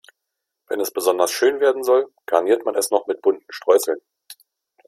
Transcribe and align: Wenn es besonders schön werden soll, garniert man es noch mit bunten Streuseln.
Wenn 0.67 0.79
es 0.79 0.89
besonders 0.89 1.29
schön 1.29 1.59
werden 1.59 1.83
soll, 1.83 2.11
garniert 2.25 2.65
man 2.65 2.73
es 2.73 2.89
noch 2.89 3.05
mit 3.05 3.21
bunten 3.21 3.45
Streuseln. 3.51 3.99